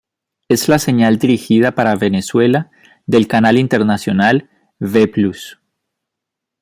Es 0.49 0.67
la 0.67 0.79
señal 0.79 1.19
dirigida 1.19 1.75
para 1.75 1.95
Venezuela 1.95 2.71
del 3.05 3.27
canal 3.27 3.59
internacional 3.59 4.49
Ve 4.79 5.07
Plus. 5.07 5.59